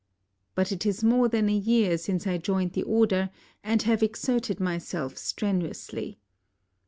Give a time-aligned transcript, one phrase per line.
[0.55, 3.29] But it is more than a year since I joined the Order,
[3.63, 6.17] and have exerted myself strenuously.